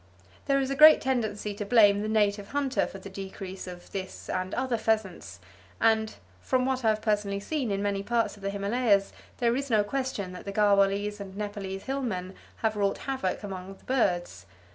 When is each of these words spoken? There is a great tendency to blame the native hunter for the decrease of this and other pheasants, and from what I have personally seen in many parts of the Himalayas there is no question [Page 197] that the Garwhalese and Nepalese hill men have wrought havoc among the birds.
There 0.47 0.59
is 0.59 0.71
a 0.71 0.75
great 0.75 0.99
tendency 0.99 1.53
to 1.53 1.63
blame 1.63 2.01
the 2.01 2.07
native 2.07 2.47
hunter 2.47 2.87
for 2.87 2.97
the 2.97 3.07
decrease 3.07 3.67
of 3.67 3.91
this 3.91 4.31
and 4.31 4.51
other 4.55 4.75
pheasants, 4.75 5.39
and 5.79 6.15
from 6.41 6.65
what 6.65 6.83
I 6.83 6.89
have 6.89 7.03
personally 7.03 7.39
seen 7.39 7.69
in 7.69 7.83
many 7.83 8.01
parts 8.01 8.35
of 8.35 8.41
the 8.41 8.49
Himalayas 8.49 9.13
there 9.37 9.55
is 9.55 9.69
no 9.69 9.83
question 9.83 10.31
[Page 10.33 10.43
197] 10.47 10.47
that 10.47 10.47
the 10.47 10.59
Garwhalese 10.91 11.19
and 11.19 11.37
Nepalese 11.37 11.83
hill 11.83 12.01
men 12.01 12.33
have 12.63 12.75
wrought 12.75 12.97
havoc 13.05 13.43
among 13.43 13.75
the 13.75 13.83
birds. 13.85 14.47